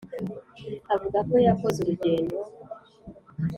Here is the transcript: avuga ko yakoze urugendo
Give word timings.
avuga 0.93 1.19
ko 1.29 1.35
yakoze 1.47 1.77
urugendo 1.81 2.35